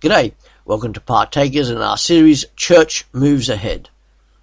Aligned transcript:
G'day, 0.00 0.32
welcome 0.64 0.94
to 0.94 1.00
Partakers 1.02 1.68
in 1.68 1.76
our 1.76 1.98
series 1.98 2.46
Church 2.56 3.04
Moves 3.12 3.50
Ahead, 3.50 3.90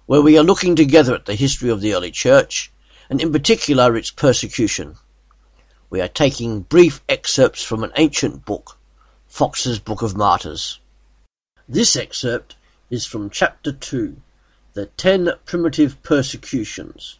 where 0.06 0.22
we 0.22 0.38
are 0.38 0.44
looking 0.44 0.76
together 0.76 1.16
at 1.16 1.26
the 1.26 1.34
history 1.34 1.68
of 1.68 1.80
the 1.80 1.94
early 1.94 2.12
church, 2.12 2.70
and 3.10 3.20
in 3.20 3.32
particular 3.32 3.96
its 3.96 4.12
persecution. 4.12 4.98
We 5.90 6.00
are 6.00 6.06
taking 6.06 6.60
brief 6.60 7.02
excerpts 7.08 7.64
from 7.64 7.82
an 7.82 7.90
ancient 7.96 8.44
book, 8.44 8.78
Fox's 9.26 9.80
Book 9.80 10.00
of 10.00 10.16
Martyrs. 10.16 10.78
This 11.68 11.96
excerpt 11.96 12.54
is 12.88 13.04
from 13.04 13.28
chapter 13.28 13.72
2, 13.72 14.16
The 14.74 14.86
Ten 14.86 15.30
Primitive 15.44 16.00
Persecutions, 16.04 17.18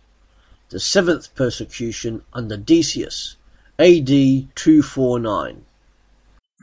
the 0.69 0.79
seventh 0.79 1.35
persecution 1.35 2.23
under 2.33 2.57
Decius, 2.57 3.35
AD 3.81 4.07
249. 4.07 5.65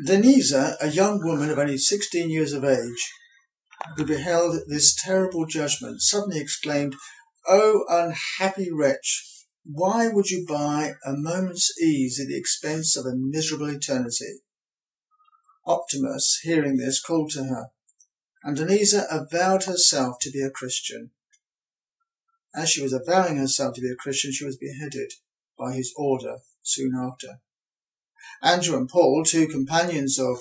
Denisa, 0.04 0.76
a 0.82 0.90
young 0.90 1.24
woman 1.24 1.50
of 1.50 1.58
only 1.58 1.78
sixteen 1.78 2.30
years 2.30 2.52
of 2.52 2.66
age, 2.66 3.14
who 3.96 4.06
beheld 4.06 4.60
this 4.68 4.94
terrible 4.94 5.46
judgment, 5.46 6.02
suddenly 6.02 6.40
exclaimed, 6.40 6.96
O 7.48 7.86
unhappy 7.88 8.70
wretch, 8.72 9.46
why 9.64 10.10
would 10.10 10.30
you 10.30 10.46
buy 10.46 10.96
a 11.06 11.14
moment's 11.14 11.72
ease 11.82 12.20
at 12.20 12.28
the 12.28 12.38
expense 12.38 12.98
of 12.98 13.06
a 13.06 13.16
miserable 13.16 13.70
eternity? 13.70 14.42
Optimus, 15.66 16.40
hearing 16.44 16.76
this, 16.76 17.02
called 17.02 17.32
to 17.32 17.46
her, 17.46 17.68
and 18.44 18.58
Denisa 18.58 19.06
avowed 19.10 19.64
herself 19.64 20.18
to 20.22 20.30
be 20.30 20.42
a 20.42 20.52
Christian. 20.52 21.12
As 22.54 22.70
she 22.70 22.84
was 22.84 22.94
avowing 22.94 23.38
herself 23.38 23.76
to 23.76 23.82
be 23.82 23.90
a 23.90 23.96
Christian, 23.96 24.34
she 24.34 24.46
was 24.46 24.58
beheaded 24.58 25.14
by 25.58 25.74
his 25.74 25.94
order 25.96 26.40
soon 26.62 26.94
after. 26.96 27.40
Andrew 28.42 28.78
and 28.78 28.90
Paul, 28.90 29.24
two 29.26 29.48
companions 29.48 30.20
of 30.20 30.38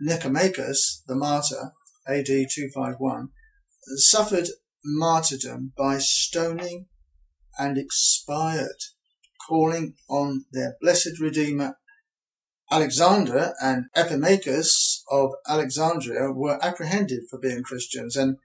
Nicomachus, 0.00 1.02
the 1.06 1.14
martyr, 1.14 1.72
AD 2.06 2.26
251, 2.26 3.28
suffered 3.96 4.48
martyrdom 4.84 5.72
by 5.76 5.98
stoning 5.98 6.86
and 7.58 7.76
expired, 7.78 8.82
calling 9.46 9.94
on 10.08 10.46
their 10.52 10.76
blessed 10.80 11.20
Redeemer. 11.20 11.78
Alexander 12.70 13.54
and 13.60 13.86
Epimachus 13.96 15.02
of 15.10 15.32
Alexandria 15.48 16.32
were 16.32 16.58
apprehended 16.64 17.24
for 17.30 17.38
being 17.38 17.62
Christians 17.62 18.16
and 18.16 18.36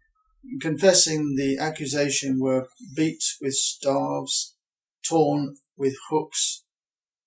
confessing 0.62 1.36
the 1.36 1.58
accusation 1.58 2.40
were 2.40 2.68
beat 2.96 3.24
with 3.42 3.54
staves, 3.54 4.56
torn 5.08 5.56
with 5.78 5.96
hooks, 6.10 6.64